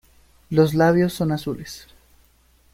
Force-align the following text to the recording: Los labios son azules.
Los 0.49 0.73
labios 0.73 1.13
son 1.13 1.31
azules. 1.31 1.85